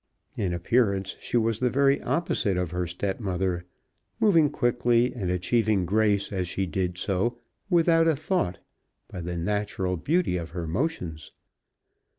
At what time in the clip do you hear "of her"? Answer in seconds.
2.57-2.87, 10.37-10.65